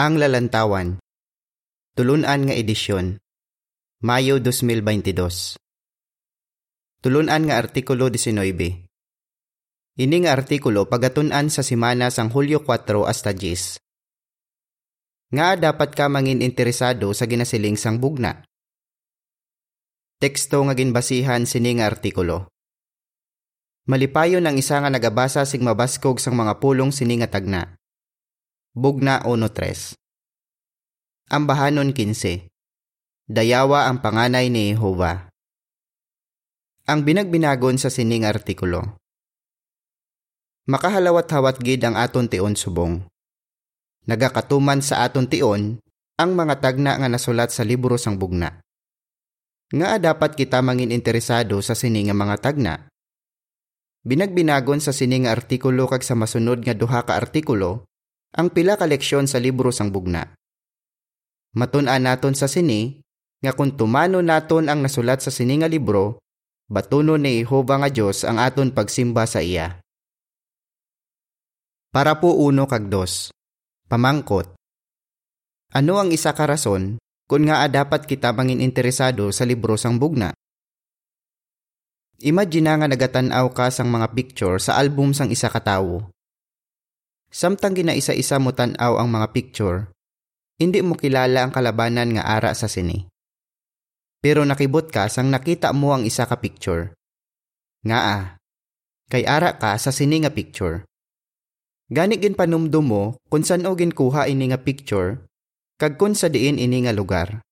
[0.00, 0.96] Ang Lalantawan.
[1.92, 3.20] Tulunan nga edisyon.
[4.00, 5.60] Mayo 2022
[7.04, 8.32] Tulunan nga artikulo 19
[10.00, 13.76] Ini nga artikulo pagatunan sa simana sang Hulyo 4 hasta 10
[15.36, 18.40] Nga dapat ka mangin interesado sa ginasiling sang bugna.
[20.16, 22.48] Teksto nga ginbasihan sini nga artikulo.
[23.84, 27.76] Malipayon ang isa nga nagabasa sig mabaskog sang mga pulong sini nga tagna
[28.70, 29.98] Bugna 1.3
[31.26, 32.46] Ambahanon 15
[33.26, 35.26] Dayawa ang panganay ni Jehova.
[36.86, 38.94] Ang binagbinagon sa sining artikulo.
[40.70, 43.02] Makahalawat-hawat gid ang aton tion subong.
[44.06, 45.82] Nagakatuman sa aton tion
[46.14, 48.62] ang mga tagna nga nasulat sa libro sang bugna.
[49.74, 52.86] Nga dapat kita mangin interesado sa sining nga mga tagna?
[54.06, 57.89] Binagbinagon sa sining artikulo kag sa masunod nga duha ka artikulo
[58.30, 60.22] ang pila ka leksyon sa libro sang bugna.
[61.50, 63.02] Matun-an naton sa sini
[63.42, 66.22] nga kung tumano naton ang nasulat sa sini nga libro,
[66.70, 69.82] batuno ni Jehova nga Dios ang aton pagsimba sa iya.
[71.90, 73.34] Para po uno kag dos.
[73.90, 74.54] Pamangkot.
[75.74, 80.30] Ano ang isa ka rason kung nga dapat kita mangin interesado sa libro sang bugna?
[82.22, 86.14] Imagine nga nagatan-aw ka sang mga picture sa album sang isa ka tawo
[87.30, 89.86] Samtang ginaisa-isa mo tanaw ang mga picture,
[90.58, 93.06] hindi mo kilala ang kalabanan nga ara sa sini.
[94.18, 96.90] Pero nakibot ka sang nakita mo ang isa ka picture.
[97.86, 98.24] Nga ah,
[99.06, 100.82] kay ara ka sa sini nga picture.
[101.86, 105.22] Gani gin panumdum mo kung saan o ginkuha ini nga picture,
[105.78, 107.46] kag kung sa diin ini nga lugar.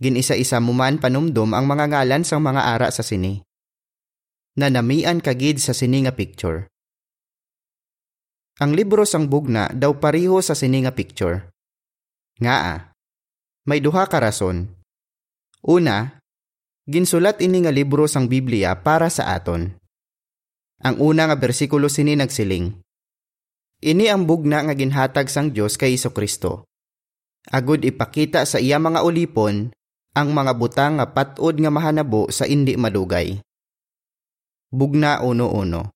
[0.00, 3.44] Ginisa-isa mo man panumdum ang mga ngalan sang mga ara sa sini.
[4.56, 6.71] Nanamian kagid sa sini nga picture.
[8.60, 11.48] Ang libro sang bugna daw pariho sa sininga picture.
[12.36, 12.80] Nga ah,
[13.64, 14.68] may duha ka rason.
[15.64, 16.20] Una,
[16.84, 19.72] ginsulat ini nga libro sang Biblia para sa aton.
[20.82, 22.74] Ang una nga bersikulo sini nagsiling.
[23.82, 26.66] Ini ang bugna nga ginhatag sang Dios kay Iso Kristo.
[27.50, 29.70] Agud ipakita sa iya mga ulipon
[30.12, 33.40] ang mga butang nga patod nga mahanabo sa indi madugay.
[34.68, 35.94] Bugna uno-uno.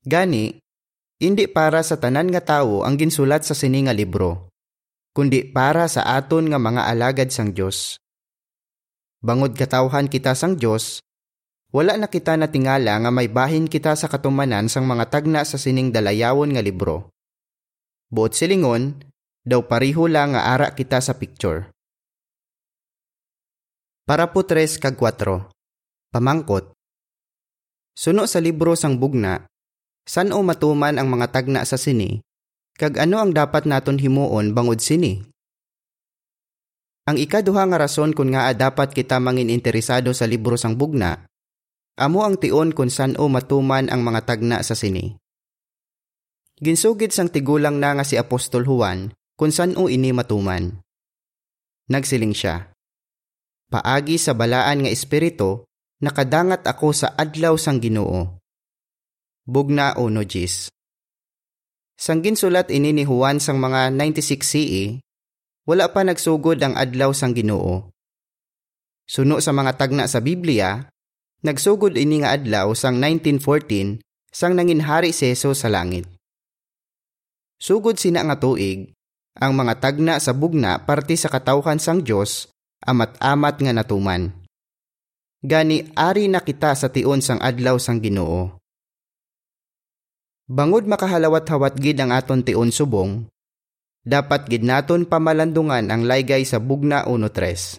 [0.00, 0.56] Gani,
[1.20, 4.48] hindi para sa tanan nga tawo ang ginsulat sa sini nga libro,
[5.12, 8.00] kundi para sa aton nga mga alagad sang Dios.
[9.20, 11.04] Bangod katawhan kita sang Dios,
[11.76, 15.92] wala na kita natingala nga may bahin kita sa katumanan sang mga tagna sa sining
[15.92, 17.12] dalayawon nga libro.
[18.08, 19.04] Buot silingon,
[19.44, 21.68] daw pariho lang nga ara kita sa picture.
[24.08, 25.52] Para po tres kag 4.
[26.10, 26.72] Pamangkot.
[27.92, 29.49] Suno sa libro sang bugna,
[30.10, 32.18] San o matuman ang mga tagna sa sini?
[32.74, 35.22] Kag ano ang dapat naton himuon bangod sini?
[37.06, 41.30] Ang ikaduha nga rason kung nga dapat kita mangin interesado sa libro sang bugna,
[41.94, 45.14] amo ang tion kung san o matuman ang mga tagna sa sini.
[46.58, 50.74] Ginsugid sang tigulang na nga si Apostol Juan kung san o ini matuman.
[51.86, 52.74] Nagsiling siya.
[53.70, 55.62] Paagi sa balaan nga espiritu,
[56.02, 58.39] nakadangat ako sa adlaw sang Ginoo
[59.50, 60.70] Bugna uno Gis.
[61.98, 65.02] Sanggin sulat ini ni Juan sang mga 96 CE,
[65.66, 67.90] wala pa nagsugod ang adlaw sang Ginoo.
[69.10, 70.86] Suno sa mga tagna sa Biblia,
[71.42, 73.98] nagsugod ini nga adlaw sang 1914
[74.30, 76.06] sang nanginhari si Jesus sa langit.
[77.58, 78.94] Sugod sina nga tuig,
[79.34, 82.46] ang mga tagna sa bugna parte sa katawhan sang Dios
[82.86, 84.30] amat-amat nga natuman.
[85.42, 88.59] Gani ari na kita sa tion sang adlaw sang Ginoo.
[90.50, 93.22] Bangod makahalawat-hawat gid ang aton tion subong,
[94.02, 97.78] dapat gid naton pamalandungan ang laygay sa bugna 1.3.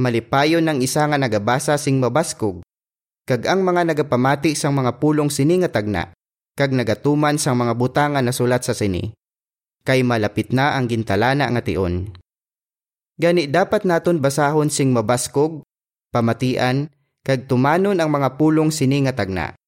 [0.00, 2.64] Malipayon ng isa nga nagabasa sing mabaskog,
[3.28, 6.16] kag ang mga nagapamati sang mga pulong sini nga tagna,
[6.56, 9.12] kag nagatuman sang mga butangan na sulat sa sini,
[9.84, 12.08] kay malapit na ang gintalana nga tion.
[13.20, 15.60] Gani dapat naton basahon sing mabaskog,
[16.08, 16.88] pamatian,
[17.20, 19.59] kag tumanon ang mga pulong sini nga tagna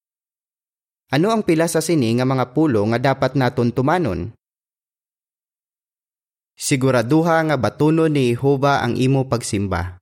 [1.12, 4.32] ano ang pila sa sini nga mga pulo nga dapat naton tumanon?
[6.56, 10.00] Siguraduha nga batuno ni Jehova ang imo pagsimba.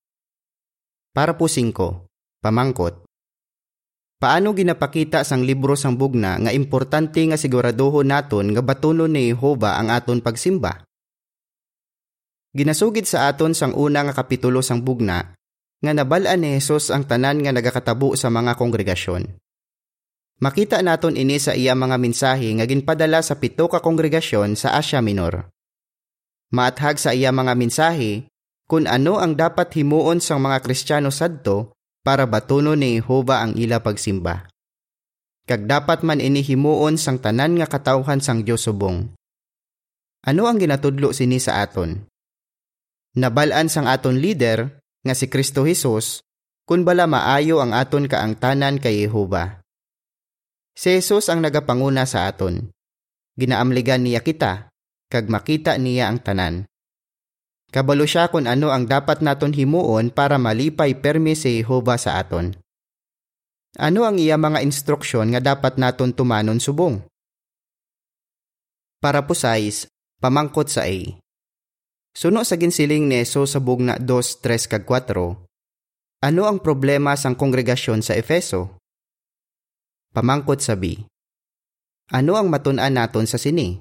[1.11, 2.07] Para po singko,
[2.39, 3.11] pamangkot.
[4.21, 9.81] Paano ginapakita sang libro sang bugna nga importante nga siguraduho naton nga batuno ni Jehova
[9.81, 10.85] ang aton pagsimba?
[12.55, 15.35] Ginasugid sa aton sang una nga kapitulo sang bugna
[15.81, 19.40] nga nabalaan ni Jesus ang tanan nga nagakatabo sa mga kongregasyon.
[20.41, 25.05] Makita naton ini sa iya mga mensahe nga ginpadala sa pito ka kongregasyon sa Asia
[25.05, 25.53] Minor.
[26.49, 28.25] Maathag sa iya mga mensahe
[28.65, 33.85] kung ano ang dapat himuon sang mga Kristiyano sadto para batuno ni Jehova ang ila
[33.85, 34.49] pagsimba.
[35.45, 39.13] Kag dapat man ini himuon sang tanan nga katawhan sang Dios subong.
[40.25, 42.01] Ano ang ginatudlo sini sa aton?
[43.13, 46.25] Nabalaan sang aton leader nga si Kristo Jesus
[46.65, 49.60] kun bala maayo ang aton kaangtanan kay Jehova.
[50.77, 52.71] Si Jesus ang nagapanguna sa aton.
[53.37, 54.71] Ginaamligan niya kita,
[55.11, 56.55] kag makita niya ang tanan.
[57.71, 62.55] Kabalo siya kung ano ang dapat naton himuon para malipay permi si Jehova sa aton.
[63.79, 66.99] Ano ang iya mga instruksyon nga dapat naton tumanon subong?
[68.99, 69.87] Para po size,
[70.19, 70.99] pamangkot sa A.
[72.11, 75.47] Suno sa ginsiling ni Jesus sa bugna 2, 3 kag 4,
[76.21, 78.80] ano ang problema sang kongregasyon sa Efeso?
[80.11, 80.99] Pamangkot sabi,
[82.11, 83.79] Ano ang matun-an naton sa sini?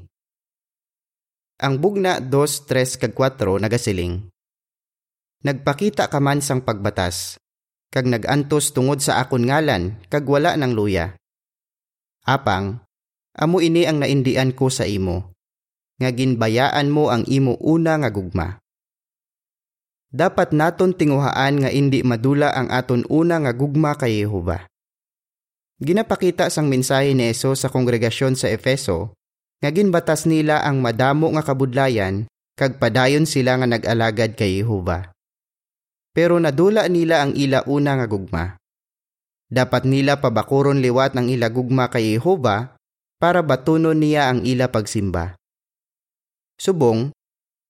[1.57, 4.29] Ang bugna 2, 3 kag 4 nagasiling.
[5.41, 7.41] Nagpakita ka man sang pagbatas,
[7.89, 11.17] kag nagantos tungod sa akon ngalan, kag wala ng luya.
[12.29, 12.77] Apang,
[13.33, 15.33] amo ini ang naindian ko sa imo,
[15.97, 18.61] nga ginbayaan mo ang imo una nga gugma.
[20.13, 24.69] Dapat naton tinguhaan nga indi madula ang aton una nga gugma kay Jehova.
[25.79, 29.15] Ginapakita sang mensahe ni Eso sa kongregasyon sa Efeso
[29.63, 32.27] nga ginbatas nila ang madamo nga kabudlayan
[32.59, 35.15] kag padayon sila nga nag-alagad kay Jehova.
[36.11, 38.45] Pero nadula nila ang ila una nga gugma.
[39.47, 42.75] Dapat nila pabakuron liwat ang ila gugma kay Jehova
[43.19, 45.39] para batunon niya ang ila pagsimba.
[46.59, 47.11] Subong,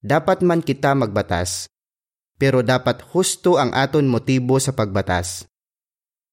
[0.02, 1.70] dapat man kita magbatas,
[2.42, 5.49] pero dapat husto ang aton motibo sa pagbatas.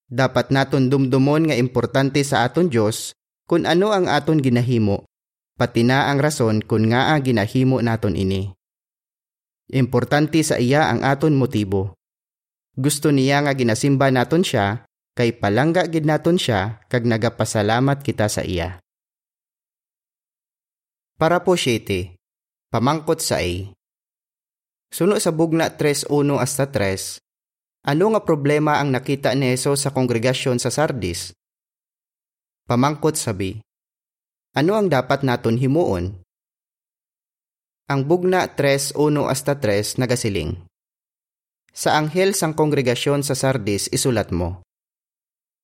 [0.06, 3.10] Dapat naton dumdumon nga importante sa aton Dios
[3.46, 5.06] kung ano ang aton ginahimo,
[5.58, 8.54] pati na ang rason kung nga ang ginahimo naton ini.
[9.74, 11.98] Importante sa iya ang aton motibo.
[12.78, 14.86] Gusto niya nga ginasimba naton siya,
[15.18, 18.78] kay palangga gid naton siya kag nagapasalamat kita sa iya.
[21.16, 22.14] Para po 7.
[22.68, 23.72] Pamangkot sa A.
[24.92, 27.24] Suno sa bugna 3.1 hasta 3,
[27.86, 31.30] ano nga problema ang nakita ni Jesus sa kongregasyon sa Sardis?
[32.66, 33.62] Pamangkot sabi,
[34.58, 36.18] Ano ang dapat naton himuon?
[37.86, 38.98] Ang bugna 3.1
[39.30, 40.58] hasta 3 nagasiling.
[41.70, 44.66] Sa anghel sang kongregasyon sa Sardis isulat mo.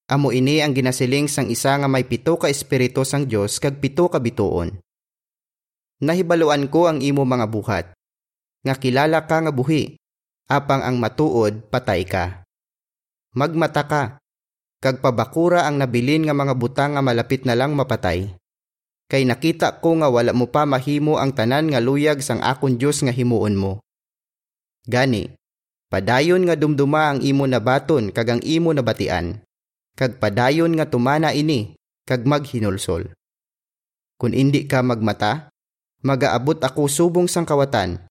[0.06, 4.06] Amo ini ang ginasiling sang isa nga may pito ka espiritu sang Dios kag pito
[4.06, 4.78] ka bituon.
[5.98, 7.86] Nahibaluan ko ang imo mga buhat.
[8.62, 9.98] Nga kilala ka nga buhi,
[10.50, 12.42] apang ang matuod patay ka.
[13.32, 14.02] Magmata ka,
[14.82, 18.34] kag pabakura ang nabilin nga mga butang nga malapit na lang mapatay.
[19.06, 23.04] Kay nakita ko nga wala mo pa mahimo ang tanan nga luyag sang akon Dios
[23.04, 23.78] nga himuon mo.
[24.82, 25.30] Gani,
[25.86, 29.38] padayon nga dumduma ang imo na baton kag ang imo na batian,
[29.94, 33.14] kag padayon nga tumana ini kag maghinulsol.
[34.18, 35.52] Kung indi ka magmata,
[36.02, 38.02] magaabot ako subong sang kawatan,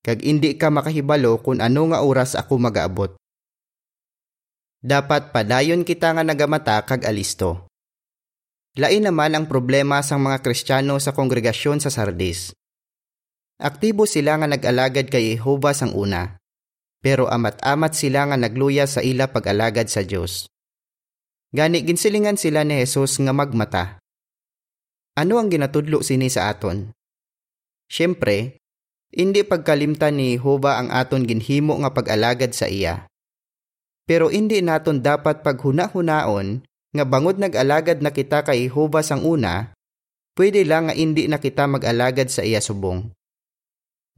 [0.00, 3.10] kag indi ka makahibalo kung ano nga oras ako magaabot.
[4.80, 7.68] Dapat padayon kita nga nagamata kag alisto.
[8.80, 12.54] Lain naman ang problema sang mga Kristiyano sa kongregasyon sa Sardis.
[13.60, 16.40] Aktibo sila nga nag-alagad kay Jehova sang una,
[17.04, 20.48] pero amat-amat sila nga nagluya sa ila pag-alagad sa Dios.
[21.52, 24.00] Gani ginsilingan sila ni Jesus nga magmata.
[25.18, 26.94] Ano ang ginatudlo sini sa aton?
[27.90, 28.59] Siyempre,
[29.10, 33.10] hindi pagkalimtan ni Jehova ang aton ginhimo nga pag-alagad sa iya.
[34.06, 39.74] Pero hindi naton dapat paghuna-hunaon nga bangod nag-alagad na kita kay Jehova sang una,
[40.34, 43.10] pwede lang nga hindi na kita mag-alagad sa iya subong.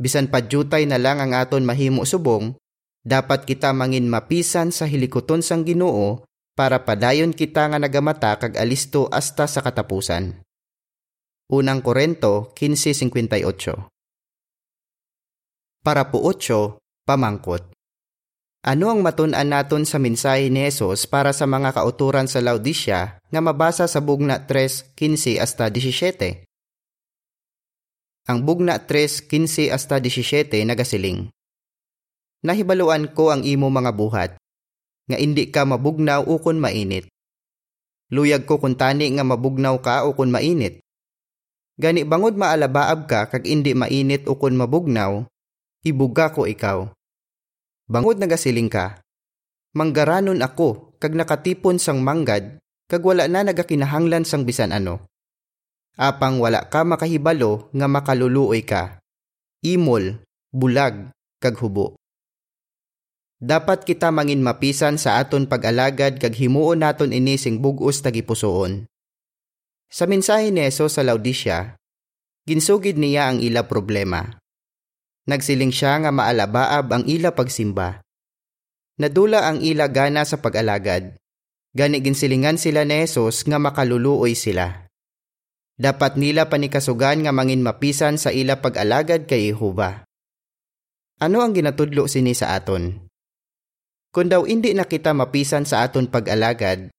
[0.01, 2.57] Bisan padyutay na lang ang aton mahimo subong,
[3.05, 9.09] dapat kita mangin mapisan sa hilikoton sang Ginoo para padayon kita nga nagamata kag alisto
[9.13, 10.41] hasta sa katapusan.
[11.53, 13.92] Unang Korento 15:58
[15.83, 17.67] para po 8, pamangkot.
[18.63, 23.41] Ano ang matun-an naton sa mensahe ni Jesus para sa mga kauturan sa Laodicea nga
[23.43, 26.47] mabasa sa bugna 3:15 hasta 17?
[28.31, 31.35] Ang bugna 3:15 hasta 17 nagasiling.
[32.47, 34.31] Nahibaluan ko ang imo mga buhat,
[35.11, 37.11] nga indi ka mabugnaw ukon mainit.
[38.15, 40.79] Luyag ko kung tani nga mabugnaw ka ukon mainit.
[41.83, 45.27] Gani bangod maalabaab ka kag indi mainit ukon mabugnaw,
[45.83, 46.87] ibuga ko ikaw.
[47.91, 49.03] Bangod nagasiling ka,
[49.75, 55.09] manggaranon ako kag nakatipon sang manggad kag wala na nagakinahanglan sang bisan ano.
[55.99, 59.03] Apang wala ka makahibalo nga makaluluoy ka.
[59.61, 61.97] Imol, bulag, kag hubo.
[63.43, 68.87] Dapat kita mangin mapisan sa aton pag-alagad kag himuon naton ini sing bug-os tagipusoon.
[69.93, 71.77] Sa mensahe ni Hesus sa Laodicea,
[72.49, 74.42] ginsugid niya ang ila problema.
[75.23, 78.03] Nagsiling siya nga maalabaab ang ila pagsimba.
[78.99, 81.15] Nadula ang ila gana sa pag-alagad.
[81.73, 84.91] Gani ginsilingan sila ni Hesus nga makaluluoy sila.
[85.79, 90.05] Dapat nila panikasugan nga mangin mapisan sa ila pag-alagad kay Jehova.
[91.23, 93.07] Ano ang ginatudlo sini sa aton?
[94.11, 96.91] Kung daw hindi na kita mapisan sa aton pag-alagad,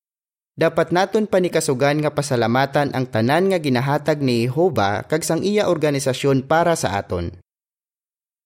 [0.56, 6.48] dapat naton panikasugan nga pasalamatan ang tanan nga ginahatag ni Jehova kag sang iya organisasyon
[6.48, 7.43] para sa aton.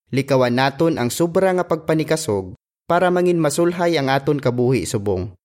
[0.08, 2.56] Likawan naton ang sobra nga pagpanikasog
[2.88, 5.36] para mangin masulhay ang aton kabuhi subong.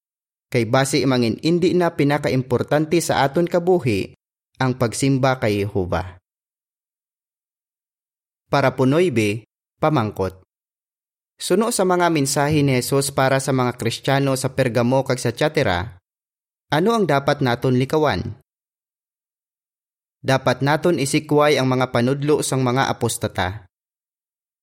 [0.54, 4.14] Kay base mangin indi na pinakaimportante sa aton kabuhi
[4.62, 6.22] ang pagsimba kay Jehova.
[8.46, 9.48] Para punoy be,
[9.82, 10.44] pamangkot.
[11.40, 15.98] Suno sa mga mensahe ni Jesus para sa mga Kristiyano sa Pergamo kag sa Tiatira,
[16.70, 18.38] ano ang dapat naton likawan?
[20.22, 23.66] Dapat naton isikway ang mga panudlo sang mga apostata.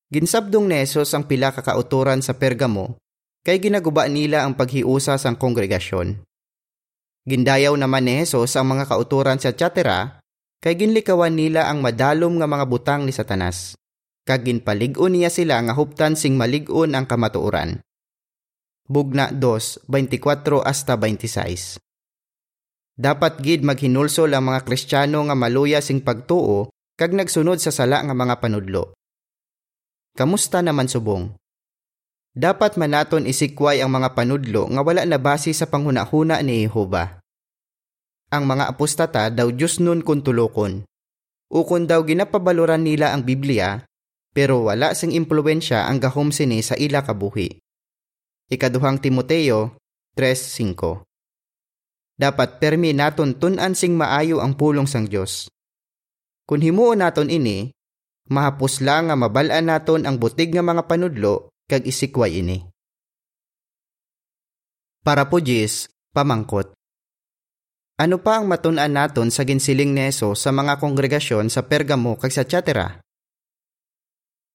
[0.09, 2.97] Ginsabdong ni Jesus ang pila ka kauturan sa Pergamo
[3.45, 6.25] kay ginaguba nila ang paghiusa sang kongregasyon.
[7.29, 10.17] Gindayaw naman ni Jesus ang mga kauturan sa Tiatira
[10.65, 13.77] kay ginlikawan nila ang madalom nga mga butang ni Satanas
[14.25, 17.81] kag ginpalig-on niya sila nga huptan sing malig-on ang kamatuoran.
[18.89, 21.77] Bugna 2:24 hasta 26.
[22.97, 28.13] Dapat gid maghinulsol ang mga Kristiyano nga maluya sing pagtuo kag nagsunod sa sala nga
[28.17, 28.98] mga panudlo.
[30.19, 31.31] Kamusta naman subong?
[32.35, 37.23] Dapat manaton isikway ang mga panudlo nga wala na base sa panghunahuna ni Jehova.
[38.27, 40.83] Ang mga apostata daw Diyos nun kung tulokon.
[41.47, 43.79] Ukon daw ginapabaloran nila ang Biblia,
[44.35, 47.55] pero wala sing impluensya ang gahom sini sa ila kabuhi.
[48.51, 49.79] Ikaduhang Timoteo
[50.19, 55.47] 3.5 Dapat permi naton tunan sing maayo ang pulong sang Dios.
[56.43, 57.71] Kung himuon naton ini,
[58.29, 62.63] mahapos lang nga mabalaan naton ang butig nga mga panudlo kag isikway ini.
[65.03, 66.71] Para po Jis, pamangkot.
[67.99, 72.47] Ano pa ang matun-an naton sa ginsiling ni sa mga kongregasyon sa Pergamo kag sa
[72.47, 73.03] Tiatira?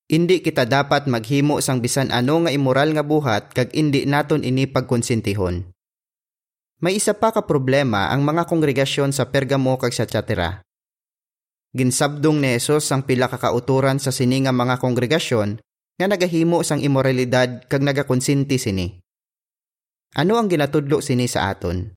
[0.04, 4.68] Indi kita dapat maghimo sang bisan ano nga immoral nga buhat kag indi naton ini
[4.68, 5.64] pagkonsentihon.
[6.84, 10.60] May isa pa ka problema ang mga kongregasyon sa Pergamo kag sa Tiatira.
[11.74, 15.58] Ginsabdong ni Jesus ang pila ka kauturan sa sini nga mga kongregasyon
[15.98, 18.86] nga nagahimo sang immoralidad kag nagakonsenti sini.
[20.14, 21.90] Ano ang ginatudlo sini sa aton?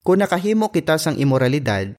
[0.00, 1.92] Kung nakahimo kita sang immoralidad,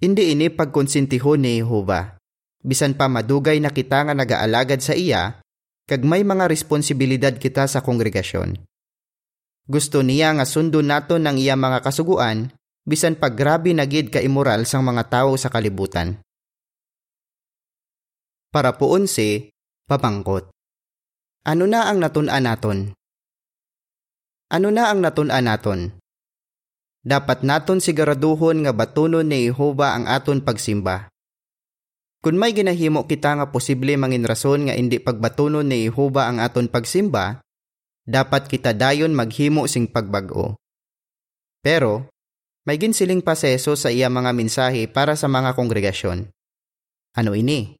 [0.00, 2.24] hindi ini pagkonsentihon ni Jehova
[2.64, 5.44] bisan pa madugay na kita nga nagaalagad sa iya,
[5.84, 8.56] kag may mga responsibilidad kita sa kongregasyon.
[9.68, 12.48] Gusto niya nga sundo nato ng iya mga kasuguan,
[12.84, 16.20] bisan pa grabe na gid ka immoral sang mga tao sa kalibutan.
[18.54, 19.50] Para poon si,
[19.90, 20.52] papangkot.
[21.44, 22.78] Ano na ang natun-an naton?
[24.48, 25.80] Ano na ang natun-an naton?
[27.04, 31.12] Dapat naton siguraduhon nga batunon ni Jehova ang aton pagsimba
[32.24, 36.72] kung may ginahimo kita nga posible mangin rason nga indi pagbatunon ni Jehova ang aton
[36.72, 37.44] pagsimba,
[38.08, 40.56] dapat kita dayon maghimo sing pagbag-o.
[41.60, 42.08] Pero,
[42.64, 46.32] may ginsiling paseso sa iya mga mensahe para sa mga kongregasyon.
[47.12, 47.76] Ano ini?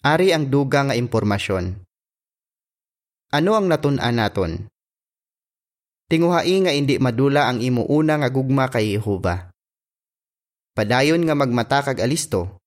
[0.00, 1.76] Ari ang duga nga impormasyon.
[3.32, 4.52] Ano ang natun-an naton?
[6.08, 9.48] Tinguhai nga indi madula ang imo una nga gugma kay Jehova.
[10.72, 12.60] Padayon nga magmatakag alisto,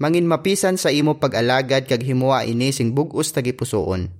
[0.00, 4.12] mangin mapisan sa imo pag-alagad kag himuwa ini sing bug-os tagipusoon.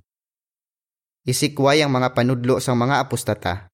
[1.25, 3.72] Isikway ang mga panudlo sang mga apostata.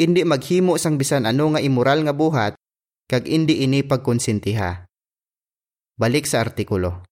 [0.00, 2.56] Indi maghimo sang bisan ano nga immoral nga buhat
[3.12, 4.88] kag indi ini pagkonsentiha.
[6.00, 7.04] Balik sa artikulo.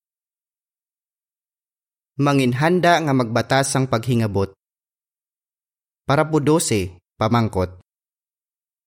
[2.17, 4.57] Manginhanda nga magbatas sang paghingabot.
[6.09, 7.81] Para po 12, pamangkot.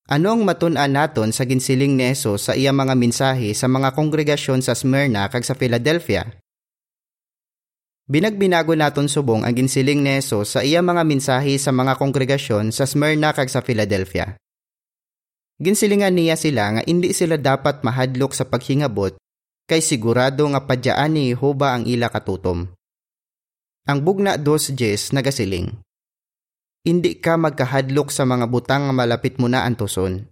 [0.10, 4.60] Ano ang matun-an naton sa ginsiling ni Eso sa iya mga mensahe sa mga kongregasyon
[4.60, 6.43] sa Smyrna kag sa Philadelphia?
[8.03, 12.83] Binagbinago naton subong ang ginsiling ni Eso sa iya mga mensahe sa mga kongregasyon sa
[12.83, 14.36] Smyrna kag sa Philadelphia.
[15.63, 19.15] Ginsilingan niya sila nga hindi sila dapat mahadlok sa paghingabot
[19.72, 22.67] kay sigurado nga padyaan ni Jehova ang ila katutom.
[23.88, 25.72] Ang bugna dos Jes nagasiling.
[26.83, 30.27] hindi ka magkahadlok sa mga butang nga malapit mo na antuson.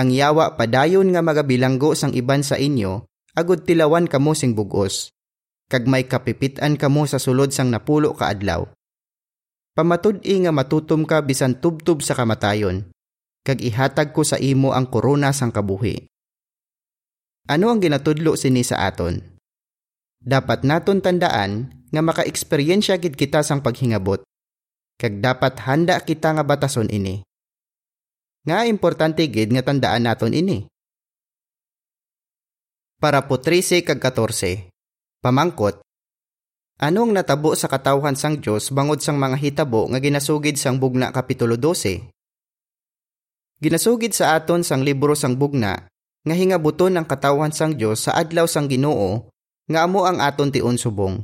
[0.00, 3.04] Ang yawa padayon nga magabilanggo sang iban sa inyo,
[3.36, 5.12] agud tilawan kamo sing bugos.
[5.70, 8.66] Kag may kapipitan kamo sa sulod sang napulo ka adlaw.
[9.78, 12.90] Pamatud-i nga matutom ka bisan tubtub sa kamatayon.
[13.46, 16.10] Kag ihatag ko sa imo ang korona sang kabuhi.
[17.46, 19.22] Ano ang ginatudlo sini sa aton?
[20.20, 24.20] Dapat naton tandaan nga maka-eksperyensya gid kita sang paghingabot
[25.00, 27.24] kag dapat handa kita nga batason ini.
[28.44, 30.68] Nga importante gid nga tandaan naton ini.
[33.00, 34.69] Para po 13 kag 14.
[35.20, 35.84] Pamangkot.
[36.80, 41.60] Anong natabo sa katawhan sang Dios bangod sang mga hitabo nga ginasugid sang Bugna kapitulo
[41.60, 42.08] 12?
[43.60, 45.76] Ginasugid sa aton sang libro sang Bugna
[46.24, 49.28] nga hingabuton ang katawhan sang Dios sa adlaw sang Ginoo
[49.68, 51.20] nga amo ang aton tion subong.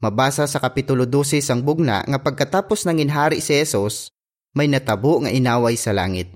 [0.00, 4.14] Mabasa sa Kapitulo 12 sang bugna nga pagkatapos ng inhari si Jesus,
[4.54, 6.32] may natabo nga inaway sa langit.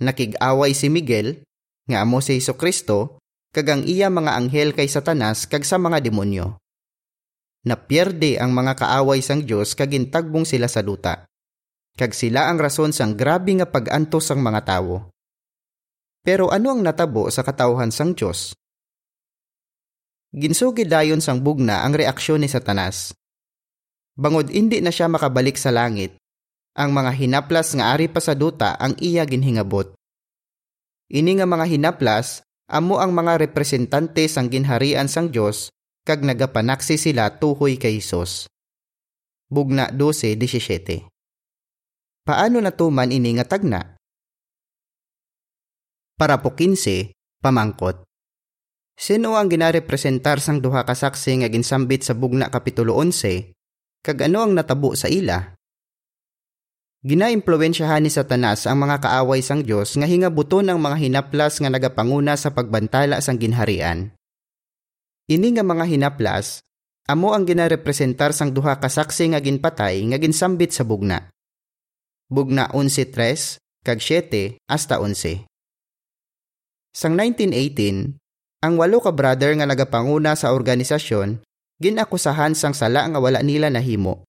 [0.00, 1.44] Nakig-away si Miguel,
[1.86, 3.20] nga amo si Hesus Kristo,
[3.54, 6.58] kag ang iya mga anghel kay Satanas kag sa mga demonyo.
[7.64, 11.24] Napierde ang mga kaaway sang Dios kag intagbong sila sa duta.
[11.94, 15.08] Kag sila ang rason sang grabe nga pag-antos sang mga tawo.
[16.26, 18.52] Pero ano ang natabo sa katawhan sang Dios?
[20.34, 23.14] Ginsugid dayon sang bugna ang reaksyon ni Satanas.
[24.18, 26.18] Bangod hindi na siya makabalik sa langit,
[26.74, 29.94] ang mga hinaplas nga ari pa sa duta ang iya ginhingabot.
[31.08, 35.68] Ini nga mga hinaplas amo ang mga representante sang ginharian sang Dios
[36.04, 38.48] kag nagapanaksi sila tuhoy kay Hesus.
[39.48, 41.08] Bugna 12:17.
[42.24, 44.00] Paano natuman ini nga tagna?
[46.16, 47.12] Para po 15,
[47.44, 48.06] pamangkot.
[48.94, 53.52] Sino ang ginarepresentar sang duha ka saksi nga ginsambit sa bugna kapitulo 11
[54.04, 55.56] kag ano ang natabo sa ila?
[57.04, 62.32] Ginaimpluwensyahan ni Satanas ang mga kaaway sang Dios nga hingabuton ng mga hinaplas nga nagapanguna
[62.32, 64.08] sa pagbantala sang ginharian.
[65.28, 66.64] Ini nga mga hinaplas
[67.04, 71.28] amo ang ginarepresentar sang duha ka saksi nga ginpatay nga ginsambit sa bugna.
[72.32, 75.44] Bugna 11:3 kag 7 hasta 11.
[76.96, 78.16] Sang 1918,
[78.64, 81.44] ang walo ka brother nga nagapanguna sa organisasyon,
[81.84, 84.24] ginakusahan sang sala nga wala nila nahimo.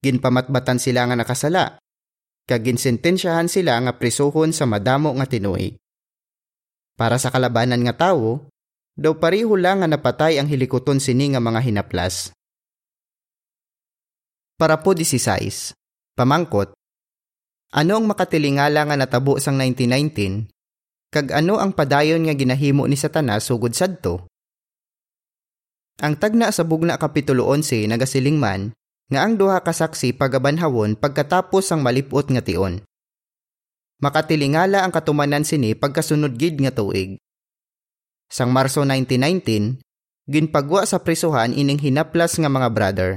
[0.00, 1.79] Ginpamatbatan sila nga nakasala.
[2.50, 5.78] Kag ginsentensyahan sila nga prisuhon sa madamo nga tinuig.
[6.98, 8.50] Para sa kalabanan nga tawo,
[8.98, 12.34] daw pariho lang nga napatay ang hilikoton sini nga mga hinaplas.
[14.58, 15.78] Para po 16.
[16.18, 16.74] Pamangkot.
[17.70, 20.50] Ano ang makatilingala nga natabo sang 1919
[21.14, 24.26] kag ano ang padayon nga ginahimo ni Satanas sugod sadto.
[26.02, 28.74] Ang tagna sa bugna kapitulo 11 nagasiling man
[29.10, 32.78] nga ang duha ka saksi pagabanhawon pagkatapos ang malipot nga tion.
[34.00, 37.18] Makatilingala ang katumanan sini pagkasunod gid nga tuig.
[38.30, 39.82] Sang Marso 1919,
[40.30, 43.10] ginpagwa sa prisuhan ining hinaplas nga mga brother.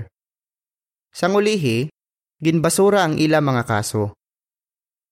[1.13, 1.87] Sang ulihi,
[2.41, 4.17] ginbasura ang ila mga kaso.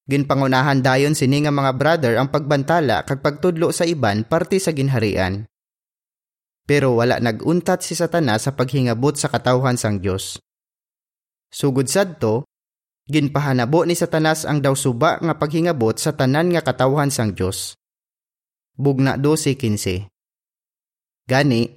[0.09, 5.45] Ginpangunahan dayon sini nga mga brother ang pagbantala kag pagtudlo sa iban parte sa ginharian.
[6.65, 10.41] Pero wala naguntat si Satanas sa paghingabot sa katawhan sang Dios.
[11.51, 12.47] Sugod sadto,
[13.11, 17.75] ginpahanabo ni Satanas ang daw suba nga paghingabot sa tanan nga katawhan sang Dios.
[18.79, 20.07] Bugna 12:15.
[21.27, 21.75] Gani,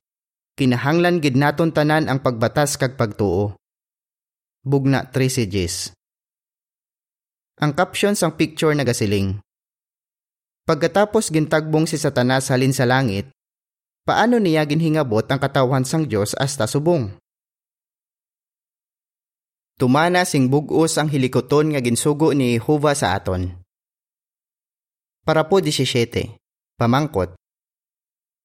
[0.55, 3.59] kinahanglan gid naton tanan ang pagbatas kag pagtuo.
[4.63, 5.93] Bugna 13
[7.63, 9.39] ang caption sang picture nagasiling.
[10.67, 13.31] Pagkatapos gintagbong si Satanas halin sa langit,
[14.03, 17.15] paano niya ginhingabot ang katawan sang Dios hasta subong?
[19.75, 23.59] Tumana sing bugos ang hilikoton nga ginsugo ni Jehova sa aton.
[25.27, 26.39] Para po 17.
[26.79, 27.35] Pamangkot.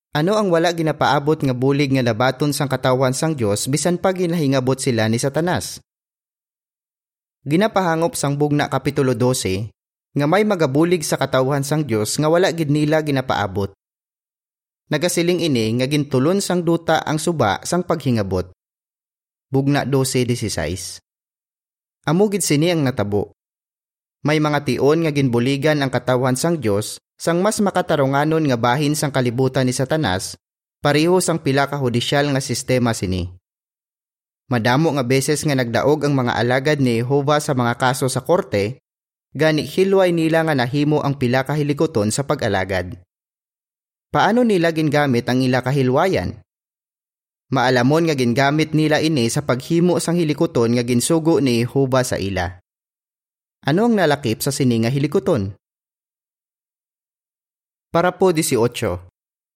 [0.10, 4.82] Ano ang wala ginapaabot nga bulig nga labaton sang katawan sang Dios bisan pa ginahingabot
[4.82, 5.78] sila ni Satanas?
[7.46, 9.70] Ginapahangop sang bugna kapitulo 12
[10.18, 13.70] nga may magabulig sa katawhan sang Dios nga wala gid nila ginapaabot.
[14.90, 18.50] Nagasiling ini nga gintulon sang duta ang suba sang paghingabot.
[19.54, 21.09] Bugna 12:16.
[22.08, 23.36] Amo gid sini ang natabo.
[24.24, 29.12] May mga tion nga ginbuligan ang katawhan sang Dios sang mas makatarunganon nga bahin sang
[29.12, 30.40] kalibutan ni Satanas
[30.80, 33.28] pareho sang pila ka hudisyal nga sistema sini.
[34.50, 38.82] Madamo nga beses nga nagdaog ang mga alagad ni Jehova sa mga kaso sa korte,
[39.38, 42.98] gani hilway nila nga nahimo ang pila ka hilikoton sa pag-alagad.
[44.10, 46.42] Paano nila gingamit ang ila kahilwayan?
[47.50, 52.62] Maalamon nga gingamit nila ini sa paghimo sang hilikoton nga ginsugo ni Jehova sa ila.
[53.66, 55.58] Ano ang nalakip sa sini nga hilikoton?
[57.90, 58.54] Para po 18.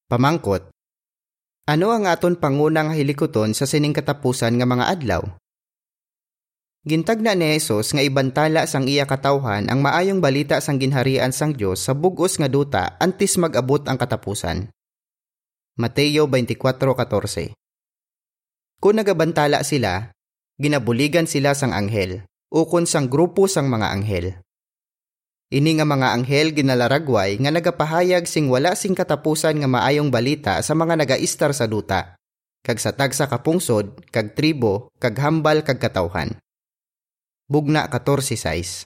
[0.10, 0.73] Pamangkot.
[1.69, 5.21] Ano ang aton pangunang hilikoton sa sining katapusan nga mga adlaw?
[6.84, 11.53] Gintag na ni Jesus nga ibantala sang iya katawhan ang maayong balita sang ginharian sang
[11.53, 14.73] Dios sa bugos nga duta antes mag-abot ang katapusan.
[15.77, 17.62] Mateo 24:14
[18.83, 20.11] Kung nagabantala sila,
[20.59, 24.43] ginabuligan sila sang anghel, ukon sang grupo sang mga anghel.
[25.55, 30.75] Ini nga mga anghel ginalaragway nga nagapahayag sing wala sing katapusan nga maayong balita sa
[30.75, 32.19] mga nagaistar sa duta,
[32.59, 36.35] kag sa tagsa kapungsod, kag tribo, kag hambal kag katawhan.
[37.47, 38.83] Bugna 14.6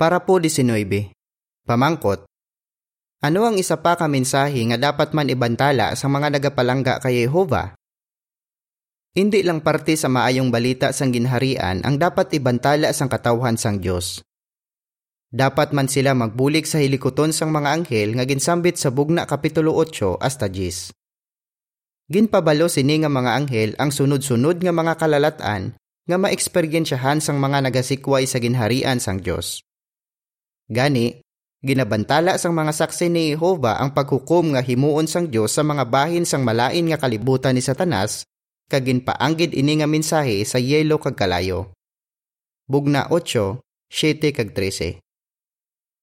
[0.00, 1.12] Para po 19.
[1.68, 2.24] Pamangkot,
[3.24, 7.72] ano ang isa pa ka mensahe nga dapat man ibantala sa mga nagapalangga kay Jehova?
[9.16, 14.20] Hindi lang parte sa maayong balita sang ginharian ang dapat ibantala sang katawhan sang Dios.
[15.32, 20.20] Dapat man sila magbulig sa hilikoton sang mga anghel nga ginsambit sa bugna kapitulo 8
[20.20, 20.92] hasta 10.
[22.12, 25.72] Ginpabalo sini nga mga anghel ang sunod-sunod nga mga kalalatan
[26.04, 29.64] nga maeksperiensyahan sang mga nagasikway sa ginharian sang Dios.
[30.68, 31.23] Gani,
[31.64, 36.28] Ginabantala sang mga saksi ni Jehova ang paghukom nga himuon sang Dios sa mga bahin
[36.28, 38.28] sang malain nga kalibutan ni Satanas
[38.68, 41.72] kag ginpaanggid ini nga mensahe sa yelo kag kalayo.
[42.68, 45.00] Bugna 8, 7 kag 13.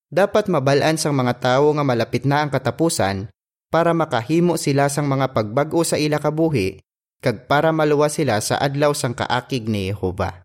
[0.10, 3.30] Dapat mabalaan sang mga tawo nga malapit na ang katapusan
[3.70, 6.82] para makahimo sila sang mga pagbag-o sa ila kabuhi
[7.22, 10.42] kag para maluwa sila sa adlaw sang kaakig ni Jehova.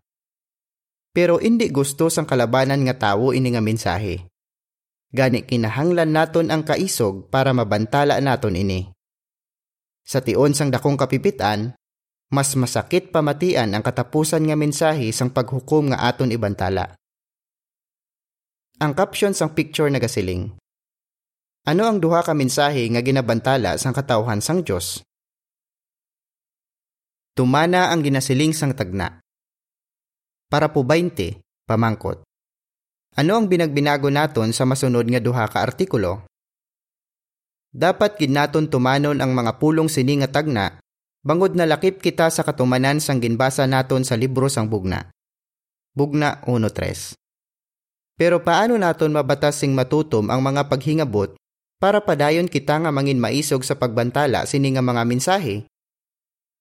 [1.09, 4.29] Pero hindi gusto sang kalabanan nga tawo ini nga mensahe
[5.07, 8.91] Gani kinahanglan naton ang kaisog para mabantala naton ini.
[10.03, 11.75] Sa tion sang dakong kapipitan,
[12.27, 16.99] mas masakit pamatian ang katapusan nga mensahe sang paghukom nga aton ibantala.
[18.83, 20.51] Ang caption sang picture nagasiling.
[21.67, 25.03] Ano ang duha ka mensahe nga ginabantala sang katawhan sang Dios?
[27.31, 29.23] Tumana ang ginasiling sang tagna.
[30.51, 32.26] Para po 20, pamangkot.
[33.17, 36.29] Ano ang binagbinago naton sa masunod nga duha ka artikulo?
[37.73, 40.77] Dapat gid naton tumanon ang mga pulong sini nga tagna
[41.25, 45.09] bangod na lakip kita sa katumanan sang ginbasa naton sa libro sang bugna.
[45.97, 47.17] Bugna 1.3
[48.21, 51.33] Pero paano naton mabatas sing matutom ang mga paghingabot
[51.81, 55.65] para padayon kita nga mangin maisog sa pagbantala sini nga mga mensahe?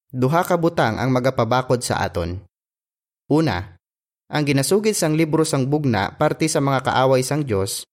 [0.09, 2.41] Duha ka butang ang magapabakod sa aton.
[3.29, 3.76] Una,
[4.27, 7.87] ang ginasugid sang libro sang bugna parte sa mga kaaway sang Dios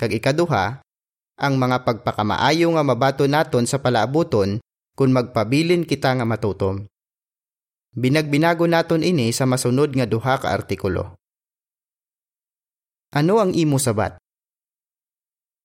[0.00, 0.80] kag ikaduha
[1.34, 4.62] ang mga pagpakamaayo nga mabato naton sa palaabuton
[4.94, 6.86] kung magpabilin kita nga matutom.
[7.94, 11.18] Binagbinago naton ini sa masunod nga duha ka artikulo.
[13.14, 14.18] Ano ang imo sabat?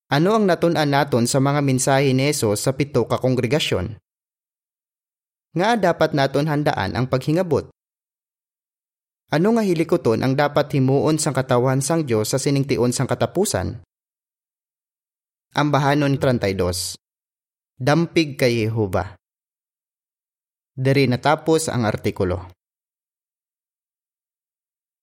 [0.10, 3.98] Ano ang natun-an naton sa mga mensahe ni Jesus sa pito ka kongregasyon?
[5.54, 7.70] Nga dapat naton handaan ang paghingabot?
[9.30, 13.78] Ano nga hilikoton ang dapat himuon sang katawan sang Dios sa siningtion sang katapusan?
[15.54, 16.98] Ambahanon 32
[17.78, 19.14] Dampig kay Jehova
[20.74, 22.59] Diri natapos ang artikulo.